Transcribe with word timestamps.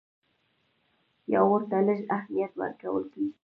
یا 1.33 1.41
ورته 1.49 1.77
لږ 1.87 1.99
اهمیت 2.15 2.51
ورکول 2.57 3.03
کېږي. 3.13 3.37